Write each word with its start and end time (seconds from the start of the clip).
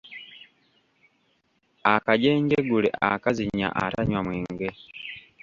Akajenjegule 1.93 2.89
akazinya 3.11 3.67
atanywa 3.83 4.19
mwenge. 4.25 4.69